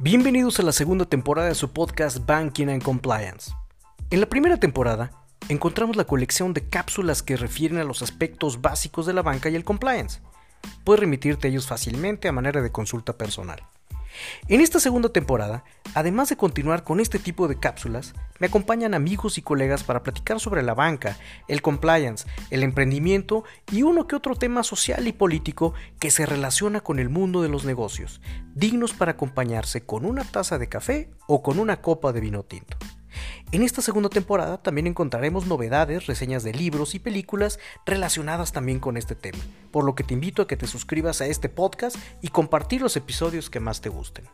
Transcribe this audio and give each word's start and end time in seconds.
Bienvenidos 0.00 0.60
a 0.60 0.62
la 0.62 0.70
segunda 0.70 1.06
temporada 1.06 1.48
de 1.48 1.56
su 1.56 1.72
podcast 1.72 2.24
Banking 2.24 2.68
and 2.68 2.84
Compliance. 2.84 3.50
En 4.10 4.20
la 4.20 4.28
primera 4.28 4.56
temporada, 4.56 5.10
encontramos 5.48 5.96
la 5.96 6.04
colección 6.04 6.54
de 6.54 6.68
cápsulas 6.68 7.24
que 7.24 7.36
refieren 7.36 7.78
a 7.78 7.84
los 7.84 8.00
aspectos 8.00 8.62
básicos 8.62 9.06
de 9.06 9.12
la 9.12 9.22
banca 9.22 9.48
y 9.48 9.56
el 9.56 9.64
compliance. 9.64 10.20
Puedes 10.84 11.00
remitirte 11.00 11.48
a 11.48 11.50
ellos 11.50 11.66
fácilmente 11.66 12.28
a 12.28 12.32
manera 12.32 12.62
de 12.62 12.70
consulta 12.70 13.18
personal. 13.18 13.66
En 14.48 14.60
esta 14.60 14.80
segunda 14.80 15.10
temporada, 15.10 15.64
además 15.94 16.28
de 16.28 16.36
continuar 16.36 16.84
con 16.84 17.00
este 17.00 17.18
tipo 17.18 17.48
de 17.48 17.58
cápsulas, 17.58 18.14
me 18.38 18.46
acompañan 18.46 18.94
amigos 18.94 19.38
y 19.38 19.42
colegas 19.42 19.84
para 19.84 20.02
platicar 20.02 20.40
sobre 20.40 20.62
la 20.62 20.74
banca, 20.74 21.18
el 21.48 21.62
compliance, 21.62 22.26
el 22.50 22.62
emprendimiento 22.62 23.44
y 23.70 23.82
uno 23.82 24.06
que 24.06 24.16
otro 24.16 24.34
tema 24.36 24.62
social 24.62 25.06
y 25.06 25.12
político 25.12 25.74
que 25.98 26.10
se 26.10 26.26
relaciona 26.26 26.80
con 26.80 26.98
el 26.98 27.08
mundo 27.08 27.42
de 27.42 27.48
los 27.48 27.64
negocios, 27.64 28.20
dignos 28.54 28.92
para 28.92 29.12
acompañarse 29.12 29.84
con 29.84 30.04
una 30.04 30.24
taza 30.24 30.58
de 30.58 30.68
café 30.68 31.10
o 31.26 31.42
con 31.42 31.58
una 31.58 31.80
copa 31.80 32.12
de 32.12 32.20
vino 32.20 32.42
tinto. 32.44 32.76
En 33.52 33.62
esta 33.62 33.82
segunda 33.82 34.08
temporada 34.08 34.62
también 34.62 34.86
encontraremos 34.86 35.46
novedades, 35.46 36.06
reseñas 36.06 36.42
de 36.42 36.52
libros 36.52 36.94
y 36.94 36.98
películas 36.98 37.58
relacionadas 37.86 38.52
también 38.52 38.80
con 38.80 38.96
este 38.96 39.14
tema, 39.14 39.38
por 39.70 39.84
lo 39.84 39.94
que 39.94 40.04
te 40.04 40.14
invito 40.14 40.42
a 40.42 40.46
que 40.46 40.56
te 40.56 40.66
suscribas 40.66 41.20
a 41.20 41.26
este 41.26 41.48
podcast 41.48 41.96
y 42.20 42.28
compartir 42.28 42.82
los 42.82 42.96
episodios 42.96 43.50
que 43.50 43.60
más 43.60 43.80
te 43.80 43.88
gusten. 43.88 44.26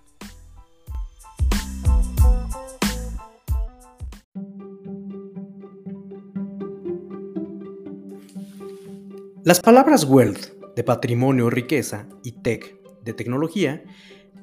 Las 9.44 9.60
palabras 9.60 10.04
wealth, 10.04 10.54
de 10.74 10.82
patrimonio 10.84 11.46
o 11.46 11.50
riqueza, 11.50 12.06
y 12.22 12.32
tech, 12.32 12.76
de 13.02 13.12
tecnología, 13.12 13.84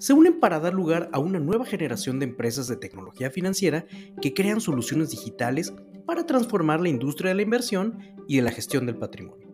se 0.01 0.13
unen 0.13 0.39
para 0.39 0.59
dar 0.59 0.73
lugar 0.73 1.11
a 1.13 1.19
una 1.19 1.39
nueva 1.39 1.63
generación 1.63 2.17
de 2.17 2.25
empresas 2.25 2.67
de 2.67 2.75
tecnología 2.75 3.29
financiera 3.29 3.85
que 4.19 4.33
crean 4.33 4.59
soluciones 4.59 5.11
digitales 5.11 5.75
para 6.07 6.25
transformar 6.25 6.81
la 6.81 6.89
industria 6.89 7.29
de 7.29 7.35
la 7.35 7.43
inversión 7.43 7.99
y 8.27 8.37
de 8.37 8.41
la 8.41 8.49
gestión 8.49 8.87
del 8.87 8.97
patrimonio. 8.97 9.47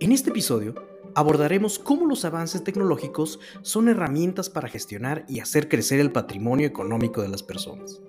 En 0.00 0.10
este 0.10 0.30
episodio 0.30 0.74
abordaremos 1.14 1.78
cómo 1.78 2.06
los 2.06 2.24
avances 2.24 2.64
tecnológicos 2.64 3.38
son 3.62 3.88
herramientas 3.88 4.50
para 4.50 4.66
gestionar 4.66 5.24
y 5.28 5.38
hacer 5.38 5.68
crecer 5.68 6.00
el 6.00 6.10
patrimonio 6.10 6.66
económico 6.66 7.22
de 7.22 7.28
las 7.28 7.44
personas. 7.44 8.02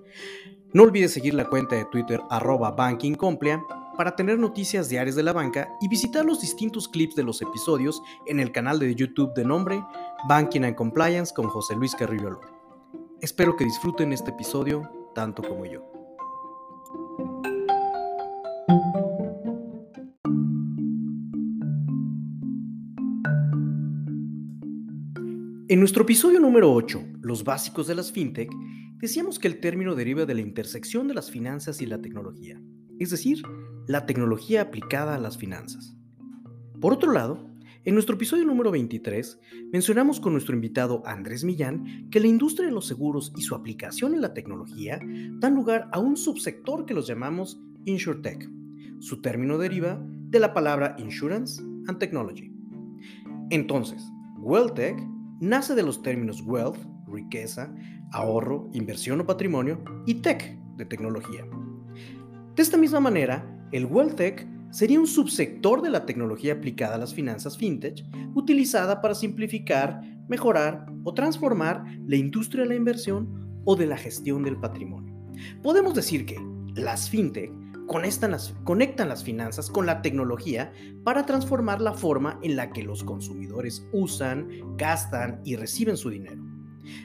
No 0.74 0.82
olvides 0.82 1.14
seguir 1.14 1.36
la 1.36 1.50
cuenta 1.50 1.76
de 1.76 1.86
Twitter 1.86 2.20
arroba 2.32 2.72
bankingcomplia 2.72 3.64
para 3.98 4.16
tener 4.16 4.40
noticias 4.40 4.90
diarias 4.90 5.16
de 5.16 5.24
la 5.24 5.34
banca 5.34 5.70
y 5.82 5.88
visitar 5.88 6.26
los 6.26 6.42
distintos 6.42 6.88
clips 6.88 7.16
de 7.16 7.24
los 7.24 7.42
episodios 7.42 8.02
en 8.26 8.40
el 8.40 8.52
canal 8.52 8.80
de 8.80 8.94
YouTube 8.96 9.34
de 9.34 9.46
nombre 9.46 9.84
Banking 10.28 10.62
and 10.62 10.76
Compliance 10.76 11.34
con 11.34 11.48
José 11.48 11.76
Luis 11.76 11.96
Carrillo. 11.96 12.40
Espero 13.22 13.56
que 13.56 13.66
disfruten 13.66 14.14
este 14.14 14.32
episodio 14.32 14.90
tanto 15.14 15.44
como 15.44 15.66
yo. 15.66 15.94
En 25.70 25.80
nuestro 25.80 26.04
episodio 26.04 26.40
número 26.40 26.72
8, 26.72 27.04
Los 27.22 27.44
básicos 27.44 27.88
de 27.88 27.96
las 27.96 28.12
fintech, 28.12 28.52
decíamos 28.98 29.40
que 29.40 29.48
el 29.48 29.60
término 29.60 29.96
deriva 29.96 30.26
de 30.26 30.36
la 30.36 30.42
intersección 30.42 31.08
de 31.08 31.14
las 31.14 31.32
finanzas 31.32 31.82
y 31.82 31.86
la 31.86 32.00
tecnología, 32.00 32.62
es 33.00 33.10
decir, 33.10 33.42
la 33.88 34.06
tecnología 34.06 34.62
aplicada 34.62 35.16
a 35.16 35.20
las 35.20 35.38
finanzas. 35.38 35.96
Por 36.80 36.94
otro 36.94 37.12
lado, 37.12 37.50
en 37.86 37.96
nuestro 37.96 38.16
episodio 38.16 38.46
número 38.46 38.72
23 38.72 39.40
mencionamos 39.74 40.20
con 40.22 40.32
nuestro 40.32 40.56
invitado 40.56 41.04
Andrés 41.06 41.44
Millán 41.44 42.10
que 42.10 42.22
la 42.22 42.28
industria 42.28 42.68
de 42.68 42.74
los 42.74 42.88
seguros 42.88 43.34
y 43.36 43.42
su 43.42 43.56
aplicación 43.56 44.14
en 44.14 44.22
la 44.22 44.34
tecnología 44.34 45.00
dan 45.40 45.56
lugar 45.56 45.90
a 45.92 46.00
un 46.00 46.16
subsector 46.16 46.86
que 46.86 46.94
los 46.94 47.08
llamamos 47.08 47.60
InsurTech. 47.86 48.50
Su 49.00 49.22
término 49.22 49.58
deriva 49.58 50.02
de 50.30 50.40
la 50.40 50.54
palabra 50.54 50.96
Insurance 50.98 51.62
and 51.62 52.00
Technology. 52.00 52.54
Entonces, 53.50 54.02
WealthTech 54.38 54.98
nace 55.42 55.76
de 55.76 55.84
los 55.84 56.02
términos 56.02 56.42
wealth, 56.42 56.78
riqueza, 57.06 57.76
ahorro, 58.14 58.70
inversión 58.72 59.20
o 59.20 59.26
patrimonio, 59.26 59.84
y 60.06 60.16
tech, 60.16 60.58
de 60.78 60.86
tecnología. 60.86 61.46
De 62.56 62.62
esta 62.62 62.78
misma 62.78 63.00
manera, 63.00 63.53
el 63.74 63.88
WealthTech 63.88 64.48
sería 64.70 65.00
un 65.00 65.08
subsector 65.08 65.82
de 65.82 65.90
la 65.90 66.06
tecnología 66.06 66.54
aplicada 66.54 66.96
a 66.96 67.00
las 67.00 67.14
finanzas 67.14 67.58
fintech, 67.58 68.06
utilizada 68.36 69.02
para 69.02 69.16
simplificar, 69.16 70.00
mejorar 70.30 70.86
o 71.04 71.14
transformar 71.14 71.84
la 72.08 72.16
industria 72.16 72.64
de 72.64 72.70
la 72.70 72.76
inversión 72.76 73.62
o 73.66 73.76
de 73.76 73.88
la 73.88 73.98
gestión 73.98 74.44
del 74.44 74.60
patrimonio. 74.60 75.14
Podemos 75.64 75.96
decir 75.96 76.26
que 76.26 76.38
las 76.76 77.10
fintech 77.10 77.52
conectan 77.88 78.32
las, 78.32 78.54
conectan 78.64 79.10
las 79.10 79.24
finanzas 79.24 79.72
con 79.72 79.88
la 79.88 80.04
tecnología 80.04 80.72
para 81.04 81.26
transformar 81.26 81.82
la 81.82 81.94
forma 81.94 82.40
en 82.44 82.56
la 82.56 82.72
que 82.72 82.84
los 82.84 83.04
consumidores 83.04 83.88
usan, 83.92 84.50
gastan 84.78 85.42
y 85.44 85.56
reciben 85.56 85.98
su 85.98 86.12
dinero. 86.12 86.44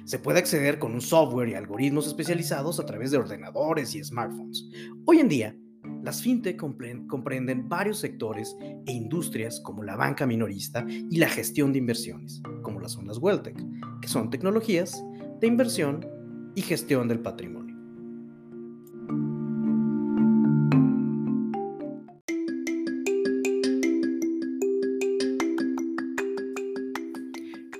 Se 0.04 0.18
puede 0.18 0.38
acceder 0.38 0.78
con 0.78 0.92
un 0.92 1.00
software 1.00 1.48
y 1.48 1.54
algoritmos 1.54 2.06
especializados 2.06 2.78
a 2.78 2.84
través 2.84 3.10
de 3.10 3.18
ordenadores 3.18 3.94
y 3.94 4.04
smartphones. 4.04 4.68
Hoy 5.06 5.20
en 5.20 5.28
día, 5.28 5.56
las 6.02 6.22
fintech 6.22 6.56
comprenden 6.56 7.68
varios 7.68 7.98
sectores 7.98 8.56
e 8.86 8.92
industrias 8.92 9.60
como 9.60 9.82
la 9.82 9.96
banca 9.96 10.26
minorista 10.26 10.86
y 10.88 11.16
la 11.18 11.28
gestión 11.28 11.72
de 11.72 11.78
inversiones, 11.78 12.40
como 12.62 12.80
las 12.80 12.92
son 12.92 13.06
las 13.06 13.18
WealthTech, 13.18 13.56
que 14.00 14.08
son 14.08 14.30
tecnologías 14.30 15.02
de 15.40 15.46
inversión 15.46 16.06
y 16.54 16.62
gestión 16.62 17.08
del 17.08 17.20
patrimonio. 17.20 17.76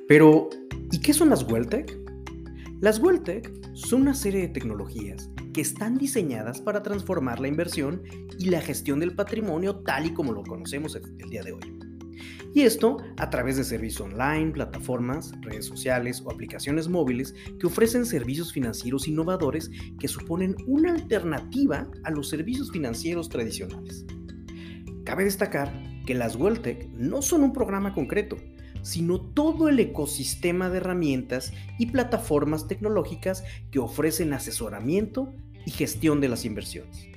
Pero, 0.09 0.49
¿y 0.91 1.01
qué 1.01 1.13
son 1.13 1.29
las 1.29 1.43
WealthTech? 1.51 1.99
Las 2.81 2.99
WealthTech 2.99 3.53
son 3.75 4.03
una 4.03 4.15
serie 4.15 4.41
de 4.41 4.49
tecnologías 4.49 5.31
están 5.61 5.99
diseñadas 5.99 6.61
para 6.61 6.83
transformar 6.83 7.41
la 7.41 7.49
inversión 7.49 8.03
y 8.39 8.47
la 8.47 8.61
gestión 8.61 9.01
del 9.01 9.15
patrimonio 9.15 9.77
tal 9.77 10.07
y 10.07 10.15
como 10.15 10.33
lo 10.33 10.43
conocemos 10.43 10.97
el 10.97 11.31
día 11.31 11.43
de 11.43 11.53
hoy. 11.53 11.79
Y 12.55 12.63
esto 12.63 12.97
a 13.19 13.31
través 13.31 13.57
de 13.57 13.65
servicios 13.65 14.01
online, 14.01 14.53
plataformas, 14.53 15.33
redes 15.43 15.67
sociales 15.67 16.23
o 16.25 16.31
aplicaciones 16.31 16.89
móviles 16.89 17.35
que 17.61 17.67
ofrecen 17.67 18.07
servicios 18.07 18.53
financieros 18.53 19.07
innovadores 19.07 19.71
que 20.01 20.09
suponen 20.09 20.57
una 20.67 20.93
alternativa 20.93 21.89
a 22.05 22.11
los 22.11 22.29
servicios 22.29 22.71
financieros 22.71 23.29
tradicionales. 23.29 24.05
Cabe 25.05 25.25
destacar 25.25 25.73
que 26.07 26.15
las 26.15 26.37
WellTech 26.37 26.89
no 26.95 27.23
son 27.23 27.43
un 27.43 27.53
programa 27.53 27.95
concreto, 27.95 28.37
sino 28.83 29.21
todo 29.21 29.69
el 29.69 29.79
ecosistema 29.81 30.71
de 30.71 30.79
herramientas 30.79 31.53
y 31.79 31.87
plataformas 31.87 32.67
tecnológicas 32.67 33.45
que 33.71 33.79
ofrecen 33.79 34.33
asesoramiento 34.33 35.35
y 35.69 35.71
gestión 35.71 36.23
de 36.23 36.31
las 36.31 36.47
inversiones. 36.47 37.09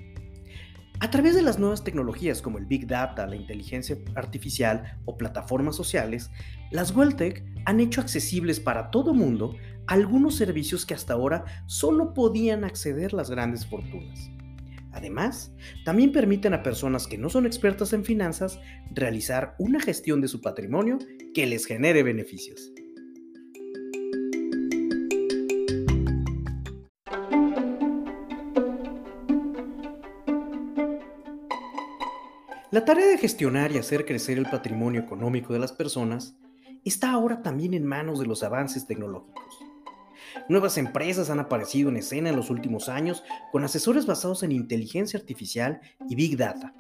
A 1.00 1.10
través 1.10 1.36
de 1.36 1.42
las 1.42 1.58
nuevas 1.58 1.86
tecnologías 1.86 2.42
como 2.42 2.58
el 2.58 2.66
Big 2.66 2.86
Data, 2.86 3.26
la 3.26 3.38
inteligencia 3.38 3.98
artificial 4.14 5.00
o 5.06 5.18
plataformas 5.18 5.78
sociales, 5.78 6.30
las 6.70 6.94
WellTech 6.94 7.46
han 7.64 7.80
hecho 7.80 8.02
accesibles 8.02 8.60
para 8.60 8.92
todo 8.92 9.14
mundo 9.14 9.56
algunos 9.88 10.36
servicios 10.36 10.86
que 10.86 10.94
hasta 10.94 11.14
ahora 11.14 11.46
solo 11.66 12.14
podían 12.14 12.66
acceder 12.66 13.14
las 13.14 13.32
grandes 13.32 13.66
fortunas. 13.66 14.30
Además, 14.92 15.54
también 15.86 16.12
permiten 16.12 16.54
a 16.54 16.62
personas 16.62 17.08
que 17.08 17.18
no 17.18 17.30
son 17.30 17.46
expertas 17.46 17.94
en 17.94 18.04
finanzas 18.04 18.60
realizar 18.94 19.56
una 19.60 19.80
gestión 19.80 20.20
de 20.20 20.28
su 20.28 20.42
patrimonio 20.42 21.00
que 21.34 21.46
les 21.46 21.66
genere 21.66 22.04
beneficios. 22.04 22.74
La 32.72 32.86
tarea 32.86 33.06
de 33.06 33.18
gestionar 33.18 33.74
y 33.74 33.78
hacer 33.78 34.06
crecer 34.06 34.38
el 34.38 34.46
patrimonio 34.46 35.02
económico 35.02 35.52
de 35.52 35.60
las 35.60 35.74
personas 35.74 36.38
está 36.86 37.12
ahora 37.12 37.42
también 37.42 37.74
en 37.74 37.86
manos 37.86 38.18
de 38.18 38.26
los 38.26 38.44
avances 38.44 38.88
tecnológicos. 38.88 39.60
Nuevas 40.48 40.78
empresas 40.78 41.30
han 41.30 41.42
aparecido 41.42 41.90
en 41.90 41.98
escena 41.98 42.30
en 42.30 42.38
los 42.38 42.50
últimos 42.50 42.88
años 42.88 43.26
con 43.52 43.66
asesores 43.66 44.06
basados 44.06 44.44
en 44.44 44.54
inteligencia 44.54 45.20
artificial 45.20 45.82
y 46.08 46.16
big 46.16 46.38
data, 46.38 46.74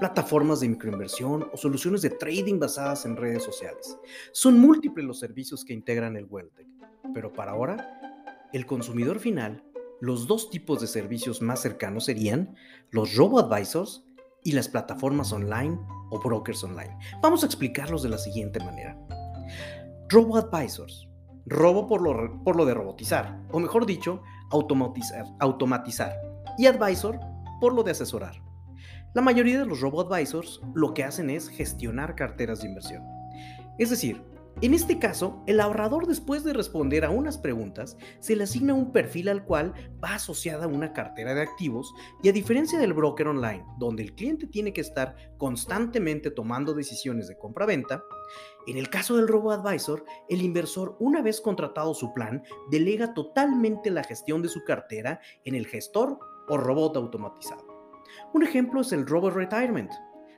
plataformas 0.00 0.58
de 0.58 0.70
microinversión 0.70 1.48
o 1.52 1.56
soluciones 1.56 2.02
de 2.02 2.10
trading 2.10 2.58
basadas 2.58 3.06
en 3.06 3.16
redes 3.16 3.44
sociales. 3.44 3.96
Son 4.32 4.58
múltiples 4.58 5.06
los 5.06 5.20
servicios 5.20 5.64
que 5.64 5.72
integran 5.72 6.16
el 6.16 6.26
WellTech, 6.28 6.66
pero 7.14 7.32
para 7.32 7.52
ahora, 7.52 8.48
el 8.52 8.66
consumidor 8.66 9.20
final, 9.20 9.62
los 10.00 10.26
dos 10.26 10.50
tipos 10.50 10.80
de 10.80 10.88
servicios 10.88 11.40
más 11.42 11.62
cercanos 11.62 12.06
serían 12.06 12.56
los 12.90 13.14
robo-advisors 13.14 14.04
y 14.48 14.52
las 14.52 14.66
plataformas 14.66 15.30
online 15.30 15.78
o 16.08 16.18
brokers 16.18 16.64
online. 16.64 16.96
Vamos 17.20 17.42
a 17.42 17.46
explicarlos 17.46 18.02
de 18.02 18.08
la 18.08 18.16
siguiente 18.16 18.58
manera. 18.60 18.98
Robo-advisors 20.08 21.06
robo 21.44 21.86
por 21.86 22.00
lo, 22.00 22.42
por 22.44 22.56
lo 22.56 22.64
de 22.64 22.72
robotizar, 22.72 23.38
o 23.50 23.60
mejor 23.60 23.84
dicho, 23.84 24.22
automatizar, 24.50 25.26
automatizar, 25.38 26.14
y 26.56 26.64
advisor 26.64 27.20
por 27.60 27.74
lo 27.74 27.82
de 27.82 27.90
asesorar. 27.90 28.42
La 29.14 29.20
mayoría 29.20 29.58
de 29.58 29.66
los 29.66 29.82
robo-advisors 29.82 30.62
lo 30.74 30.94
que 30.94 31.04
hacen 31.04 31.28
es 31.28 31.50
gestionar 31.50 32.14
carteras 32.14 32.62
de 32.62 32.68
inversión. 32.68 33.02
Es 33.78 33.90
decir, 33.90 34.24
en 34.60 34.74
este 34.74 34.98
caso, 34.98 35.42
el 35.46 35.60
ahorrador 35.60 36.06
después 36.06 36.42
de 36.42 36.52
responder 36.52 37.04
a 37.04 37.10
unas 37.10 37.38
preguntas, 37.38 37.96
se 38.18 38.34
le 38.34 38.44
asigna 38.44 38.74
un 38.74 38.92
perfil 38.92 39.28
al 39.28 39.44
cual 39.44 39.72
va 40.02 40.14
asociada 40.14 40.66
una 40.66 40.92
cartera 40.92 41.32
de 41.32 41.42
activos 41.42 41.94
y 42.22 42.28
a 42.28 42.32
diferencia 42.32 42.78
del 42.78 42.92
broker 42.92 43.28
online, 43.28 43.64
donde 43.78 44.02
el 44.02 44.14
cliente 44.14 44.48
tiene 44.48 44.72
que 44.72 44.80
estar 44.80 45.14
constantemente 45.36 46.32
tomando 46.32 46.74
decisiones 46.74 47.28
de 47.28 47.38
compra-venta, 47.38 48.02
en 48.66 48.76
el 48.76 48.90
caso 48.90 49.16
del 49.16 49.28
robo-advisor, 49.28 50.04
el 50.28 50.42
inversor, 50.42 50.96
una 50.98 51.22
vez 51.22 51.40
contratado 51.40 51.94
su 51.94 52.12
plan, 52.12 52.42
delega 52.70 53.14
totalmente 53.14 53.90
la 53.90 54.02
gestión 54.02 54.42
de 54.42 54.48
su 54.48 54.64
cartera 54.64 55.20
en 55.44 55.54
el 55.54 55.66
gestor 55.66 56.18
o 56.48 56.56
robot 56.56 56.96
automatizado. 56.96 57.66
Un 58.34 58.42
ejemplo 58.42 58.80
es 58.80 58.92
el 58.92 59.06
Robo 59.06 59.30
Retirement, 59.30 59.90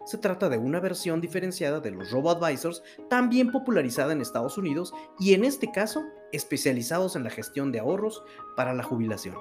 se 0.05 0.19
trata 0.19 0.49
de 0.49 0.59
una 0.59 0.81
versión 0.81 1.21
diferenciada 1.21 1.81
de 1.81 1.91
los 1.91 2.11
robo-advisors, 2.11 2.83
también 3.09 3.51
popularizada 3.51 4.13
en 4.13 4.21
Estados 4.21 4.59
Unidos 4.59 4.93
y 5.19 5.35
en 5.35 5.45
este 5.45 5.71
caso 5.71 6.05
especializados 6.33 7.17
en 7.17 7.25
la 7.25 7.31
gestión 7.31 7.73
de 7.73 7.81
ahorros 7.81 8.23
para 8.57 8.75
la 8.75 8.83
jubilación. 8.83 9.37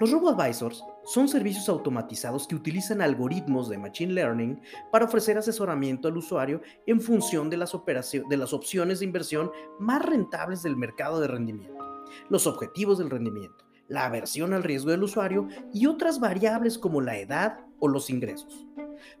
Los 0.00 0.12
robo-advisors 0.12 0.84
son 1.04 1.28
servicios 1.28 1.68
automatizados 1.68 2.46
que 2.46 2.54
utilizan 2.54 3.02
algoritmos 3.02 3.68
de 3.68 3.78
Machine 3.78 4.12
Learning 4.12 4.62
para 4.92 5.06
ofrecer 5.06 5.36
asesoramiento 5.36 6.06
al 6.06 6.16
usuario 6.16 6.60
en 6.86 7.00
función 7.00 7.50
de 7.50 7.56
las, 7.56 7.72
de 7.72 8.36
las 8.36 8.52
opciones 8.52 9.00
de 9.00 9.06
inversión 9.06 9.50
más 9.80 10.02
rentables 10.02 10.62
del 10.62 10.76
mercado 10.76 11.18
de 11.18 11.26
rendimiento, 11.26 11.84
los 12.28 12.46
objetivos 12.46 12.98
del 12.98 13.10
rendimiento, 13.10 13.66
la 13.88 14.04
aversión 14.04 14.52
al 14.52 14.62
riesgo 14.62 14.92
del 14.92 15.02
usuario 15.02 15.48
y 15.72 15.86
otras 15.86 16.20
variables 16.20 16.78
como 16.78 17.00
la 17.00 17.18
edad 17.18 17.58
o 17.80 17.88
los 17.88 18.10
ingresos. 18.10 18.66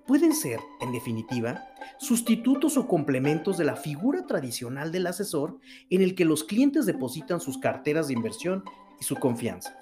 Pueden 0.06 0.34
ser, 0.34 0.60
en 0.80 0.92
definitiva, 0.92 1.68
sustitutos 1.98 2.76
o 2.76 2.88
complementos 2.88 3.58
de 3.58 3.64
la 3.64 3.76
figura 3.76 4.26
tradicional 4.26 4.90
del 4.90 5.06
asesor 5.06 5.58
en 5.90 6.02
el 6.02 6.14
que 6.14 6.24
los 6.24 6.44
clientes 6.44 6.86
depositan 6.86 7.40
sus 7.40 7.58
carteras 7.58 8.08
de 8.08 8.14
inversión 8.14 8.64
y 9.00 9.04
su 9.04 9.16
confianza. 9.16 9.76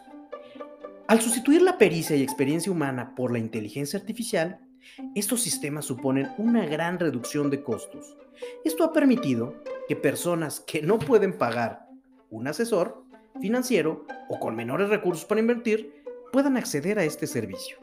Al 1.08 1.20
sustituir 1.20 1.62
la 1.62 1.78
pericia 1.78 2.16
y 2.16 2.22
experiencia 2.22 2.72
humana 2.72 3.14
por 3.14 3.30
la 3.30 3.38
inteligencia 3.38 3.98
artificial, 3.98 4.60
estos 5.14 5.42
sistemas 5.42 5.84
suponen 5.84 6.30
una 6.38 6.66
gran 6.66 6.98
reducción 6.98 7.50
de 7.50 7.62
costos. 7.62 8.16
Esto 8.64 8.84
ha 8.84 8.92
permitido 8.92 9.62
que 9.88 9.96
personas 9.96 10.60
que 10.60 10.82
no 10.82 10.98
pueden 10.98 11.38
pagar 11.38 11.88
un 12.30 12.48
asesor 12.48 13.04
financiero 13.40 14.04
o 14.28 14.40
con 14.40 14.56
menores 14.56 14.88
recursos 14.88 15.24
para 15.24 15.40
invertir 15.40 16.02
puedan 16.32 16.56
acceder 16.56 16.98
a 16.98 17.04
este 17.04 17.26
servicio. 17.26 17.78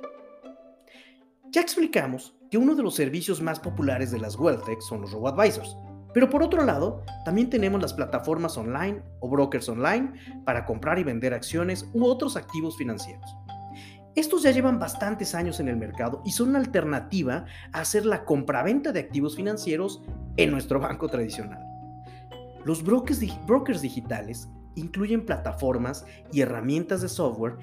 Ya 1.53 1.61
explicamos 1.61 2.35
que 2.50 2.57
uno 2.57 2.73
de 2.73 2.81
los 2.81 2.95
servicios 2.95 3.39
más 3.39 3.59
populares 3.59 4.09
de 4.09 4.17
las 4.17 4.35
WealthTech 4.35 4.81
son 4.81 5.01
los 5.01 5.11
robo-advisors, 5.11 5.77
pero 6.11 6.27
por 6.27 6.41
otro 6.41 6.65
lado, 6.65 7.03
también 7.25 7.51
tenemos 7.51 7.79
las 7.79 7.94
plataformas 7.94 8.57
online 8.57 9.03
o 9.19 9.29
brokers 9.29 9.69
online 9.69 10.13
para 10.45 10.65
comprar 10.65 10.97
y 10.97 11.03
vender 11.03 11.31
acciones 11.31 11.88
u 11.94 12.05
otros 12.05 12.38
activos 12.38 12.75
financieros. 12.75 13.38
Estos 14.15 14.41
ya 14.41 14.50
llevan 14.50 14.79
bastantes 14.79 15.35
años 15.35 15.59
en 15.59 15.67
el 15.67 15.77
mercado 15.77 16.23
y 16.25 16.31
son 16.31 16.50
una 16.50 16.57
alternativa 16.57 17.45
a 17.71 17.81
hacer 17.81 18.07
la 18.07 18.25
compraventa 18.25 18.91
de 18.91 19.01
activos 19.01 19.35
financieros 19.35 20.01
en 20.38 20.50
nuestro 20.50 20.79
banco 20.79 21.07
tradicional. 21.07 21.63
Los 22.65 22.83
brokers, 22.83 23.19
digitales 23.79 24.50
incluyen 24.73 25.23
plataformas 25.23 26.03
y 26.31 26.41
herramientas 26.41 27.01
de 27.03 27.09
software 27.09 27.57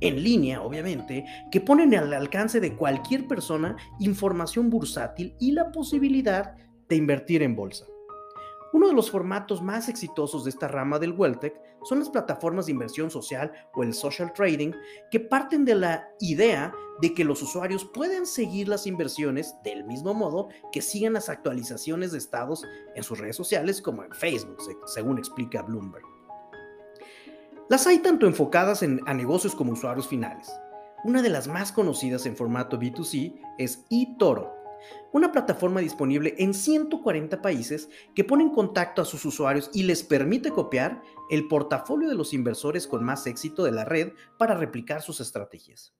en 0.00 0.22
línea, 0.22 0.62
obviamente, 0.62 1.24
que 1.50 1.60
ponen 1.60 1.94
al 1.94 2.12
alcance 2.12 2.60
de 2.60 2.76
cualquier 2.76 3.26
persona 3.26 3.76
información 3.98 4.70
bursátil 4.70 5.34
y 5.38 5.52
la 5.52 5.72
posibilidad 5.72 6.56
de 6.88 6.96
invertir 6.96 7.42
en 7.42 7.56
bolsa. 7.56 7.86
Uno 8.72 8.86
de 8.86 8.94
los 8.94 9.10
formatos 9.10 9.62
más 9.62 9.88
exitosos 9.88 10.44
de 10.44 10.50
esta 10.50 10.68
rama 10.68 10.98
del 10.98 11.12
WealthTech 11.12 11.60
son 11.82 11.98
las 11.98 12.10
plataformas 12.10 12.66
de 12.66 12.72
inversión 12.72 13.10
social 13.10 13.50
o 13.74 13.82
el 13.82 13.94
social 13.94 14.32
trading, 14.32 14.72
que 15.10 15.18
parten 15.18 15.64
de 15.64 15.74
la 15.74 16.08
idea 16.20 16.72
de 17.00 17.14
que 17.14 17.24
los 17.24 17.42
usuarios 17.42 17.84
pueden 17.84 18.26
seguir 18.26 18.68
las 18.68 18.86
inversiones 18.86 19.54
del 19.64 19.84
mismo 19.84 20.14
modo 20.14 20.48
que 20.72 20.82
sigan 20.82 21.14
las 21.14 21.28
actualizaciones 21.28 22.12
de 22.12 22.18
estados 22.18 22.62
en 22.94 23.02
sus 23.02 23.18
redes 23.18 23.36
sociales 23.36 23.80
como 23.80 24.04
en 24.04 24.12
Facebook, 24.12 24.58
según 24.86 25.18
explica 25.18 25.62
Bloomberg. 25.62 26.19
Las 27.70 27.86
hay 27.86 28.00
tanto 28.00 28.26
enfocadas 28.26 28.82
en, 28.82 29.00
a 29.06 29.14
negocios 29.14 29.54
como 29.54 29.70
usuarios 29.70 30.08
finales. 30.08 30.50
Una 31.04 31.22
de 31.22 31.28
las 31.28 31.46
más 31.46 31.70
conocidas 31.70 32.26
en 32.26 32.34
formato 32.36 32.80
B2C 32.80 33.40
es 33.58 33.86
eToro, 33.90 34.52
una 35.12 35.30
plataforma 35.30 35.78
disponible 35.78 36.34
en 36.38 36.52
140 36.52 37.40
países 37.40 37.88
que 38.12 38.24
pone 38.24 38.42
en 38.42 38.50
contacto 38.50 39.00
a 39.00 39.04
sus 39.04 39.24
usuarios 39.24 39.70
y 39.72 39.84
les 39.84 40.02
permite 40.02 40.50
copiar 40.50 41.00
el 41.30 41.46
portafolio 41.46 42.08
de 42.08 42.16
los 42.16 42.34
inversores 42.34 42.88
con 42.88 43.04
más 43.04 43.28
éxito 43.28 43.62
de 43.62 43.70
la 43.70 43.84
red 43.84 44.14
para 44.36 44.56
replicar 44.56 45.00
sus 45.00 45.20
estrategias. 45.20 45.94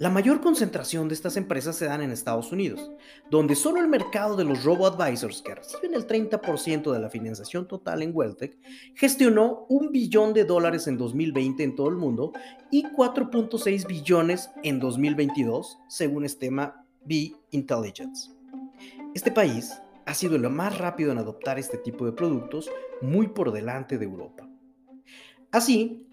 La 0.00 0.10
mayor 0.10 0.40
concentración 0.40 1.06
de 1.06 1.14
estas 1.14 1.36
empresas 1.36 1.76
se 1.76 1.84
dan 1.84 2.02
en 2.02 2.10
Estados 2.10 2.50
Unidos, 2.50 2.90
donde 3.30 3.54
solo 3.54 3.80
el 3.80 3.86
mercado 3.86 4.34
de 4.34 4.42
los 4.42 4.64
robo-advisors, 4.64 5.40
que 5.40 5.54
reciben 5.54 5.94
el 5.94 6.04
30% 6.04 6.92
de 6.92 6.98
la 6.98 7.08
financiación 7.08 7.68
total 7.68 8.02
en 8.02 8.10
WealthTech, 8.12 8.58
gestionó 8.96 9.66
un 9.68 9.92
billón 9.92 10.34
de 10.34 10.44
dólares 10.44 10.88
en 10.88 10.98
2020 10.98 11.62
en 11.62 11.76
todo 11.76 11.88
el 11.90 11.94
mundo 11.94 12.32
y 12.72 12.82
4.6 12.82 13.86
billones 13.86 14.50
en 14.64 14.80
2022, 14.80 15.78
según 15.88 16.24
estima 16.24 16.84
B 17.04 17.32
Intelligence. 17.52 18.32
Este 19.14 19.30
país 19.30 19.80
ha 20.06 20.14
sido 20.14 20.34
el 20.34 20.50
más 20.50 20.76
rápido 20.76 21.12
en 21.12 21.18
adoptar 21.18 21.60
este 21.60 21.78
tipo 21.78 22.04
de 22.04 22.12
productos, 22.12 22.68
muy 23.00 23.28
por 23.28 23.52
delante 23.52 23.96
de 23.96 24.04
Europa. 24.06 24.48
Así, 25.52 26.08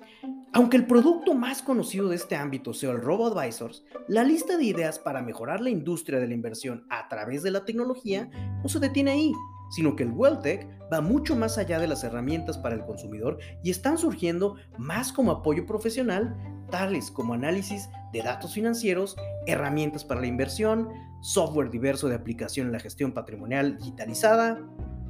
aunque 0.53 0.77
el 0.77 0.85
producto 0.85 1.33
más 1.33 1.61
conocido 1.61 2.09
de 2.09 2.15
este 2.15 2.35
ámbito 2.35 2.73
sea 2.73 2.91
el 2.91 3.01
RoboAdvisors, 3.01 3.85
la 4.07 4.23
lista 4.23 4.57
de 4.57 4.65
ideas 4.65 4.99
para 4.99 5.21
mejorar 5.21 5.61
la 5.61 5.69
industria 5.69 6.19
de 6.19 6.27
la 6.27 6.33
inversión 6.33 6.85
a 6.89 7.07
través 7.07 7.43
de 7.43 7.51
la 7.51 7.63
tecnología 7.63 8.29
no 8.61 8.67
se 8.67 8.79
detiene 8.79 9.11
ahí, 9.11 9.33
sino 9.69 9.95
que 9.95 10.03
el 10.03 10.11
WealthTech 10.11 10.67
va 10.91 10.99
mucho 10.99 11.35
más 11.35 11.57
allá 11.57 11.79
de 11.79 11.87
las 11.87 12.03
herramientas 12.03 12.57
para 12.57 12.75
el 12.75 12.83
consumidor 12.85 13.37
y 13.63 13.71
están 13.71 13.97
surgiendo 13.97 14.57
más 14.77 15.13
como 15.13 15.31
apoyo 15.31 15.65
profesional, 15.65 16.35
tales 16.69 17.09
como 17.11 17.33
análisis 17.33 17.89
de 18.11 18.21
datos 18.21 18.53
financieros, 18.53 19.15
herramientas 19.47 20.03
para 20.03 20.19
la 20.19 20.27
inversión, 20.27 20.89
software 21.21 21.69
diverso 21.69 22.09
de 22.09 22.15
aplicación 22.15 22.67
en 22.67 22.73
la 22.73 22.79
gestión 22.79 23.13
patrimonial 23.13 23.77
digitalizada, 23.77 24.59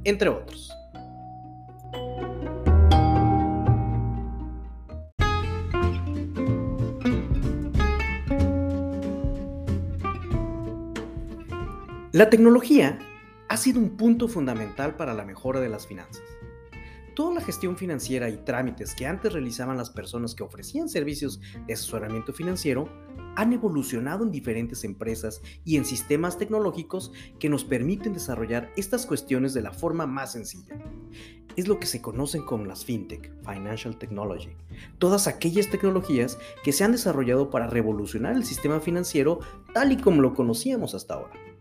entre 0.04 0.28
otros. 0.28 0.72
La 12.12 12.28
tecnología 12.28 12.98
ha 13.48 13.56
sido 13.56 13.80
un 13.80 13.96
punto 13.96 14.28
fundamental 14.28 14.96
para 14.96 15.14
la 15.14 15.24
mejora 15.24 15.60
de 15.60 15.70
las 15.70 15.86
finanzas. 15.86 16.22
Toda 17.14 17.32
la 17.32 17.40
gestión 17.40 17.78
financiera 17.78 18.28
y 18.28 18.36
trámites 18.36 18.94
que 18.94 19.06
antes 19.06 19.32
realizaban 19.32 19.78
las 19.78 19.88
personas 19.88 20.34
que 20.34 20.42
ofrecían 20.42 20.90
servicios 20.90 21.40
de 21.66 21.72
asesoramiento 21.72 22.34
financiero 22.34 22.86
han 23.34 23.54
evolucionado 23.54 24.24
en 24.24 24.30
diferentes 24.30 24.84
empresas 24.84 25.40
y 25.64 25.78
en 25.78 25.86
sistemas 25.86 26.36
tecnológicos 26.36 27.12
que 27.38 27.48
nos 27.48 27.64
permiten 27.64 28.12
desarrollar 28.12 28.70
estas 28.76 29.06
cuestiones 29.06 29.54
de 29.54 29.62
la 29.62 29.72
forma 29.72 30.06
más 30.06 30.32
sencilla. 30.32 30.76
Es 31.56 31.66
lo 31.66 31.80
que 31.80 31.86
se 31.86 32.02
conocen 32.02 32.44
como 32.44 32.66
las 32.66 32.84
FinTech, 32.84 33.32
Financial 33.42 33.96
Technology, 33.96 34.50
todas 34.98 35.28
aquellas 35.28 35.70
tecnologías 35.70 36.38
que 36.62 36.72
se 36.72 36.84
han 36.84 36.92
desarrollado 36.92 37.48
para 37.48 37.68
revolucionar 37.68 38.36
el 38.36 38.44
sistema 38.44 38.80
financiero 38.80 39.40
tal 39.72 39.92
y 39.92 39.96
como 39.96 40.20
lo 40.20 40.34
conocíamos 40.34 40.94
hasta 40.94 41.14
ahora. 41.14 41.51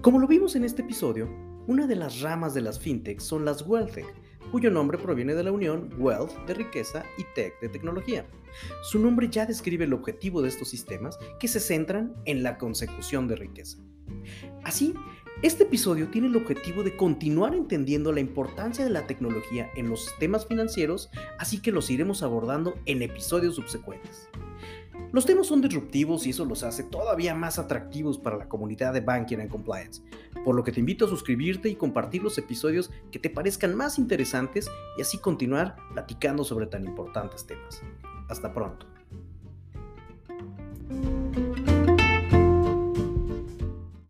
Como 0.00 0.20
lo 0.20 0.28
vimos 0.28 0.54
en 0.54 0.62
este 0.62 0.82
episodio, 0.82 1.28
una 1.66 1.88
de 1.88 1.96
las 1.96 2.20
ramas 2.20 2.54
de 2.54 2.60
las 2.60 2.78
fintechs 2.78 3.24
son 3.24 3.44
las 3.44 3.66
WealthTech, 3.66 4.06
cuyo 4.52 4.70
nombre 4.70 4.96
proviene 4.96 5.34
de 5.34 5.42
la 5.42 5.50
unión 5.50 5.92
wealth 5.98 6.30
de 6.46 6.54
riqueza 6.54 7.04
y 7.18 7.24
tech 7.34 7.58
de 7.60 7.68
tecnología. 7.68 8.24
Su 8.84 9.00
nombre 9.00 9.28
ya 9.28 9.44
describe 9.44 9.86
el 9.86 9.92
objetivo 9.92 10.40
de 10.40 10.50
estos 10.50 10.68
sistemas 10.68 11.18
que 11.40 11.48
se 11.48 11.58
centran 11.58 12.14
en 12.26 12.44
la 12.44 12.58
consecución 12.58 13.26
de 13.26 13.36
riqueza. 13.36 13.78
Así, 14.62 14.94
este 15.42 15.64
episodio 15.64 16.08
tiene 16.10 16.28
el 16.28 16.36
objetivo 16.36 16.84
de 16.84 16.96
continuar 16.96 17.56
entendiendo 17.56 18.12
la 18.12 18.20
importancia 18.20 18.84
de 18.84 18.90
la 18.90 19.08
tecnología 19.08 19.68
en 19.74 19.90
los 19.90 20.04
sistemas 20.04 20.46
financieros, 20.46 21.10
así 21.40 21.60
que 21.60 21.72
los 21.72 21.90
iremos 21.90 22.22
abordando 22.22 22.76
en 22.86 23.02
episodios 23.02 23.56
subsecuentes. 23.56 24.28
Los 25.12 25.24
temas 25.24 25.46
son 25.46 25.62
disruptivos 25.62 26.26
y 26.26 26.30
eso 26.30 26.44
los 26.44 26.62
hace 26.62 26.84
todavía 26.84 27.34
más 27.34 27.58
atractivos 27.58 28.18
para 28.18 28.36
la 28.36 28.48
comunidad 28.48 28.92
de 28.92 29.00
Banking 29.00 29.38
and 29.38 29.50
Compliance, 29.50 30.02
por 30.44 30.54
lo 30.54 30.62
que 30.62 30.72
te 30.72 30.80
invito 30.80 31.06
a 31.06 31.08
suscribirte 31.08 31.68
y 31.68 31.76
compartir 31.76 32.22
los 32.22 32.36
episodios 32.36 32.90
que 33.10 33.18
te 33.18 33.30
parezcan 33.30 33.74
más 33.74 33.98
interesantes 33.98 34.70
y 34.98 35.02
así 35.02 35.18
continuar 35.18 35.76
platicando 35.92 36.44
sobre 36.44 36.66
tan 36.66 36.84
importantes 36.84 37.46
temas. 37.46 37.82
Hasta 38.28 38.52
pronto. 38.52 38.97